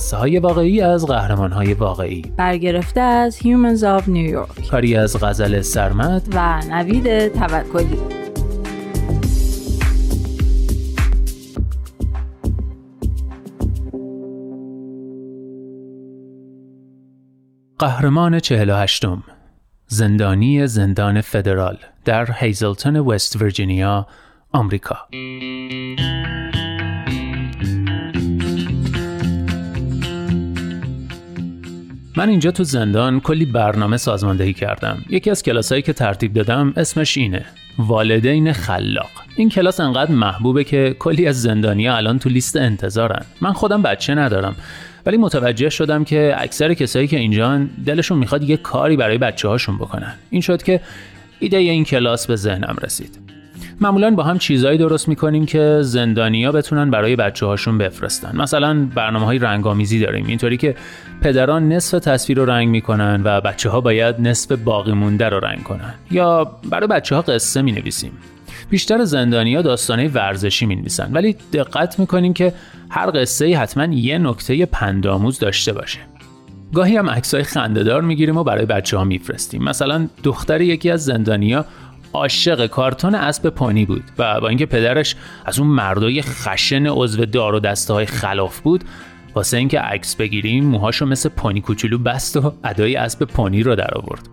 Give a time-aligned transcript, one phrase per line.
[0.00, 2.22] قصه های واقعی از قهرمان های واقعی.
[2.36, 4.70] برگرفته از Humans of New York.
[4.70, 7.98] کاری از غزل سرمت و نوید توکلی.
[17.78, 19.22] قهرمان 48 م
[19.86, 24.06] زندانی زندان فدرال در هیزلتون وست ویرجینیا
[24.52, 24.96] آمریکا.
[32.20, 35.04] من اینجا تو زندان کلی برنامه سازماندهی کردم.
[35.08, 37.44] یکی از کلاسایی که ترتیب دادم اسمش اینه.
[37.78, 39.10] والدین خلاق.
[39.36, 43.24] این کلاس انقدر محبوبه که کلی از زندانیا الان تو لیست انتظارن.
[43.40, 44.56] من خودم بچه ندارم.
[45.06, 49.76] ولی متوجه شدم که اکثر کسایی که اینجان دلشون می‌خواد یه کاری برای بچه هاشون
[49.76, 50.14] بکنن.
[50.30, 50.80] این شد که
[51.38, 53.29] ایده این کلاس به ذهنم رسید.
[53.82, 58.36] معمولا با هم چیزایی درست می‌کنیم که زندانیا بتونن برای بچه هاشون بفرستن.
[58.36, 60.26] مثلا برنامه های رنگامیزی داریم.
[60.26, 60.74] اینطوری که
[61.22, 65.62] پدران نصف تصویر رو رنگ می‌کنن و بچه ها باید نصف باقی مونده رو رنگ
[65.62, 65.94] کنن.
[66.10, 68.12] یا برای بچه ها قصه می نویسیم
[68.70, 72.52] بیشتر زندانیا داستانه ورزشی می نویسن ولی دقت می‌کنیم که
[72.90, 75.98] هر قصه حتما یه نکته پندآموز داشته باشه.
[76.74, 79.64] گاهی هم عکسای خندهدار می‌گیریم و برای بچه ها میفرستیم.
[79.64, 81.64] مثلا دختر یکی از زندانیا
[82.12, 87.54] عاشق کارتون اسب پانی بود و با اینکه پدرش از اون مردای خشن عضو دار
[87.54, 88.84] و دسته های خلاف بود
[89.34, 93.94] واسه اینکه عکس بگیریم موهاشو مثل پانی کوچولو بست و ادای اسب پانی رو در
[93.94, 94.28] آورد.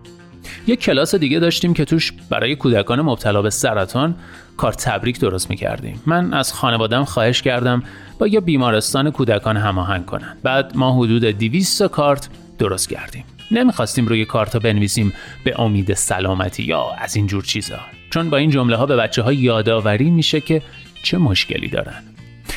[0.66, 4.14] یک کلاس دیگه داشتیم که توش برای کودکان مبتلا به سرطان
[4.56, 6.02] کار تبریک درست می‌کردیم.
[6.06, 7.82] من از خانوادم خواهش کردم
[8.18, 10.36] با یه بیمارستان کودکان هماهنگ کنن.
[10.42, 12.28] بعد ما حدود 200 کارت
[12.58, 13.24] درست کردیم.
[13.50, 15.12] نمی‌خواستیم روی کارتا بنویسیم
[15.44, 17.78] به امید سلامتی یا از این جور چیزا.
[18.10, 20.62] چون با این جمله ها به بچه ها یادآوری میشه که
[21.02, 22.02] چه مشکلی دارن.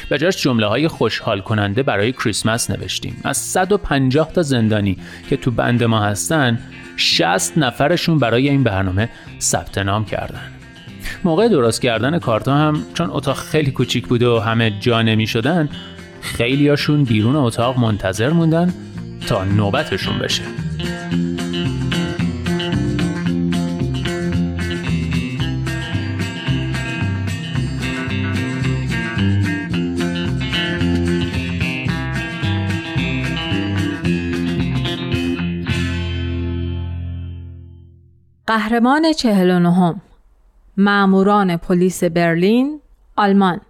[0.10, 3.22] به جاش جمله های خوشحال کننده برای کریسمس نوشتیم.
[3.24, 4.98] از 150 تا زندانی
[5.30, 6.60] که تو بند ما هستن
[6.98, 9.10] 60 نفرشون برای این برنامه
[9.40, 10.52] ثبت نام کردن.
[11.24, 15.70] موقع درست کردن کارتا هم چون اتاق خیلی کوچیک بوده و همه جا نمی شدن
[16.22, 18.74] خیلیاشون بیرون اتاق منتظر موندن
[19.32, 20.44] تا نوبتشون بشه.
[38.48, 39.96] قهرمان 49
[40.78, 42.82] ماموران پلیس برلین
[43.16, 43.62] آلمان.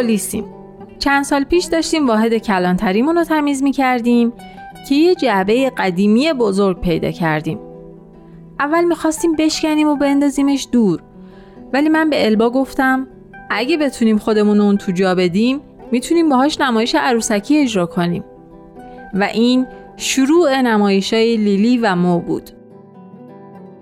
[0.00, 0.44] پلیسیم.
[0.98, 4.32] چند سال پیش داشتیم واحد کلانتریمون رو تمیز می کردیم
[4.88, 7.58] که یه جعبه قدیمی بزرگ پیدا کردیم.
[8.60, 11.02] اول می‌خواستیم بشکنیم و بندازیمش دور.
[11.72, 13.06] ولی من به البا گفتم
[13.50, 15.60] اگه بتونیم خودمون اون تو جا بدیم
[15.92, 18.24] می‌تونیم باهاش نمایش عروسکی اجرا کنیم.
[19.14, 22.50] و این شروع نمایش های لیلی و مو بود.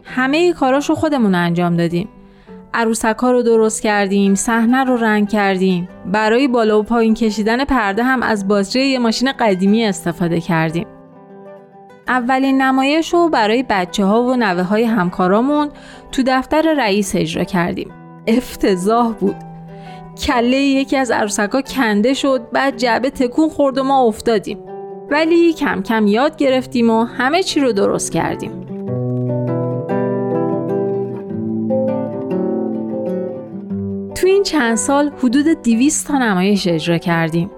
[0.04, 2.08] همه کاراش رو خودمون انجام دادیم.
[2.74, 5.88] عروسک ها رو درست کردیم صحنه رو رنگ کردیم.
[6.06, 10.86] برای بالا و پایین کشیدن پرده هم از بازجه یه ماشین قدیمی استفاده کردیم.
[12.08, 15.68] اولین نمایش رو برای بچه ها و نوه های همکارامون
[16.12, 17.90] تو دفتر رئیس اجرا کردیم.
[18.26, 19.36] افتضاح بود.
[20.26, 24.58] کله یکی از عروسکا کنده شد بعد جعبه تکون خورد و ما افتادیم.
[25.10, 28.67] ولی کم کم یاد گرفتیم و همه چی رو درست کردیم.
[34.38, 37.50] این چند سال حدود 200 تا نمایش اجرا کردیم.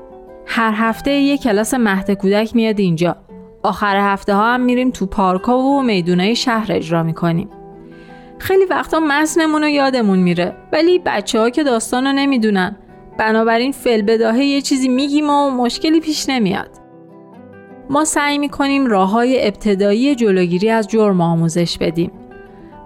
[0.46, 3.16] هر هفته یک کلاس مهد کودک میاد اینجا.
[3.62, 7.48] آخر هفته ها هم میریم تو پارک ها و میدونای شهر اجرا می‌کنیم.
[8.38, 12.76] خیلی وقتا متنمون رو یادمون میره ولی بچه ها که داستان رو نمی‌دونن.
[13.18, 16.70] بنابراین فل بداهه یه چیزی میگیم و مشکلی پیش نمیاد.
[17.90, 22.10] ما سعی می‌کنیم راه های ابتدایی جلوگیری از جرم آموزش بدیم.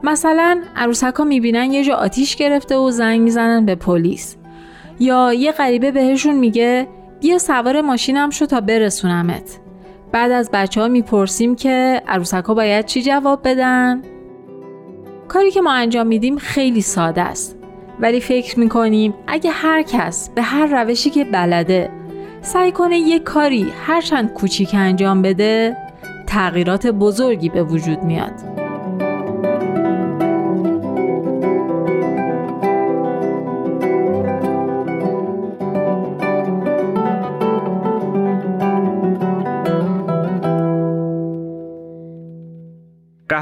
[0.04, 4.36] مثلا عروسک ها می‌بینن یه جا آتیش گرفته و زنگ می‌زنن به پلیس.
[5.00, 6.88] یا یه غریبه بهشون میگه
[7.20, 9.60] بیا سوار ماشینم شو تا برسونمت.
[10.12, 14.02] بعد از بچه ها می‌پرسیم که عروسک ها باید چی جواب بدن؟
[15.28, 17.56] کاری که ما انجام میدیم خیلی ساده است.
[18.00, 21.90] ولی فکر می‌کنیم اگه هر کس به هر روشی که بلده
[22.42, 25.76] سعی کنه یه کاری هرچند کوچیک انجام بده
[26.26, 28.53] تغییرات بزرگی به وجود میاد.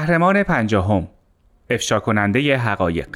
[0.03, 1.09] قهرمان پنجاهم
[1.71, 3.09] افشا کننده حقایق.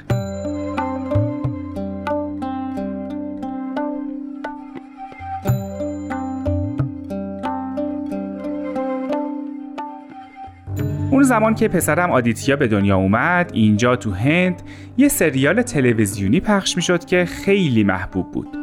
[11.11, 14.63] اون زمان که پسرم آدیتیا به دنیا اومد اینجا تو هند
[14.97, 18.57] یه سریال تلویزیونی پخش می‌شد که خیلی محبوب بود.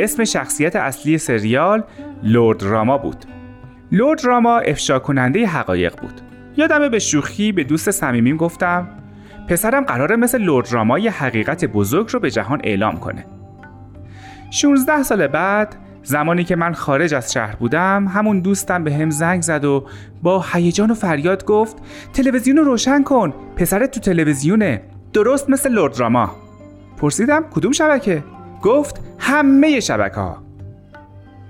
[0.00, 1.84] اسم شخصیت اصلی سریال
[2.22, 3.24] لورد راما بود.
[3.92, 6.29] لورد راما افشا کننده حقایق بود.
[6.60, 8.88] یادمه به شوخی به دوست صمیمیم گفتم
[9.48, 13.24] پسرم قراره مثل لورد راما یه حقیقت بزرگ رو به جهان اعلام کنه.
[14.50, 19.42] 16 سال بعد زمانی که من خارج از شهر بودم همون دوستم به هم زنگ
[19.42, 19.86] زد و
[20.22, 21.76] با هیجان و فریاد گفت
[22.12, 26.30] تلویزیون رو روشن کن پسرت تو تلویزیونه درست مثل لورد راما
[26.96, 28.24] پرسیدم کدوم شبکه؟
[28.62, 30.49] گفت همه شبکه ها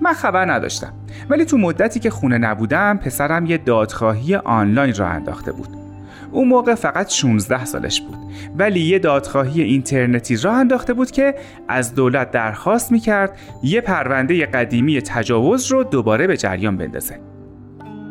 [0.00, 0.92] من خبر نداشتم.
[1.30, 5.68] ولی تو مدتی که خونه نبودم پسرم یه دادخواهی آنلاین را انداخته بود.
[6.32, 8.18] اون موقع فقط 16 سالش بود.
[8.58, 11.34] ولی یه دادخواهی اینترنتی راه انداخته بود که
[11.68, 17.20] از دولت درخواست می‌کرد یه پرونده قدیمی تجاوز رو دوباره به جریان بندازه.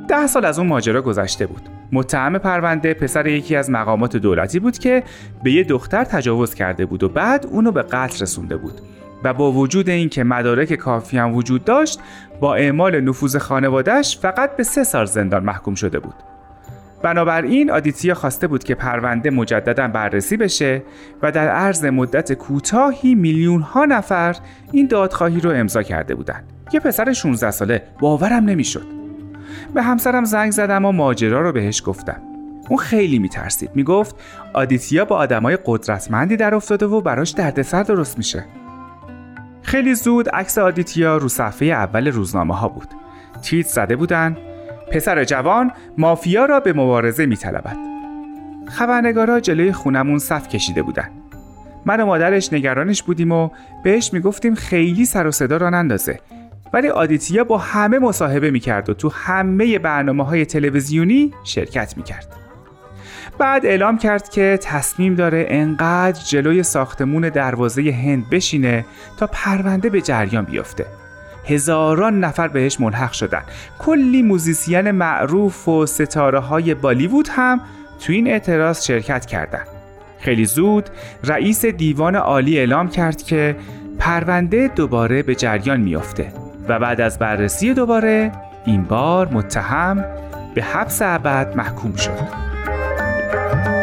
[0.07, 1.61] ده سال از اون ماجرا گذشته بود.
[1.91, 5.03] متهم پرونده پسر یکی از مقامات دولتی بود که
[5.43, 8.81] به یه دختر تجاوز کرده بود و بعد اونو به قتل رسونده بود.
[9.23, 11.99] و با وجود اینکه مدارک کافی هم وجود داشت
[12.39, 16.15] با اعمال نفوذ خانوادهش فقط به سه سال زندان محکوم شده بود
[17.01, 20.83] بنابراین آدیتیا خواسته بود که پرونده مجددا بررسی بشه
[21.21, 24.35] و در عرض مدت کوتاهی میلیون ها نفر
[24.71, 26.43] این دادخواهی رو امضا کرده بودند.
[26.73, 28.85] یه پسر 16 ساله باورم نمی‌شد.
[29.73, 32.21] به همسرم زنگ زدم و ماجرا رو بهش گفتم.
[32.69, 33.69] اون خیلی میترسید.
[33.75, 34.15] می‌گفت
[34.53, 38.45] آدیتیا با آدمای قدرتمندی در افتاده و براش دردسر درست میشه.
[39.69, 42.87] خیلی زود عکس آدیتیا رو صفحه اول روزنامه ها بود.
[43.41, 44.37] تیت زده بودن
[44.91, 47.77] پسر جوان مافیا را به مبارزه می طلبد.
[48.67, 51.09] خبرنگارا جلوی خونمون صف کشیده بودن.
[51.85, 53.49] من و مادرش نگرانش بودیم و
[53.83, 56.19] بهش می‌گفتیم خیلی سر و صدا را نندازه
[56.73, 62.38] ولی آدیتیا با همه مصاحبه می‌کرد و تو همه برنامه های تلویزیونی شرکت می‌کرد.
[63.39, 68.85] بعد اعلام کرد که تصمیم داره انقدر جلوی ساختمون دروازه هند بشینه
[69.17, 70.85] تا پرونده به جریان بیفته.
[71.45, 73.41] هزاران نفر بهش ملحق شدن
[73.79, 77.61] کلی موزیسین معروف و ستاره های بالیوود هم
[77.99, 79.67] تو این اعتراض شرکت کردند.
[80.19, 80.89] خیلی زود
[81.23, 83.55] رئیس دیوان عالی اعلام کرد که
[83.99, 86.33] پرونده دوباره به جریان میافته
[86.67, 88.31] و بعد از بررسی دوباره
[88.65, 90.05] این بار متهم
[90.55, 92.48] به حبس ابد محکوم شد.
[93.29, 93.78] Bye.